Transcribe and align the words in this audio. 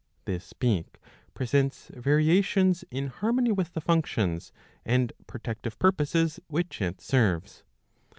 This 0.25 0.53
beak 0.53 0.97
presents 1.35 1.91
variations 1.93 2.83
in 2.89 3.05
harmony 3.05 3.51
with 3.51 3.73
the 3.73 3.81
functions 3.81 4.51
and 4.83 5.13
protective 5.27 5.77
purposes 5.77 6.39
which 6.47 6.81
it 6.81 6.99
serves. 6.99 7.61